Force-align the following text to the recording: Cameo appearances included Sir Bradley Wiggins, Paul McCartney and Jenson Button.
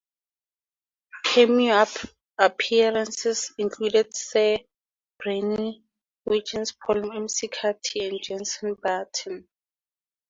Cameo 1.25 1.85
appearances 2.39 3.53
included 3.59 4.11
Sir 4.15 4.57
Bradley 5.19 5.83
Wiggins, 6.25 6.71
Paul 6.71 7.03
McCartney 7.03 8.09
and 8.09 8.19
Jenson 8.19 8.73
Button. 8.81 9.47